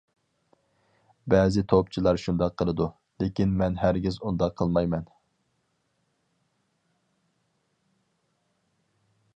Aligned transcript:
بەزى 1.33 1.63
توپچىلار 1.73 2.19
شۇنداق 2.23 2.55
قىلىدۇ، 2.61 2.87
لېكىن 3.23 3.53
مەن 3.59 3.77
ھەرگىز 3.83 4.19
ئۇنداق 4.25 4.57
قىلمايمەن. 4.61 5.05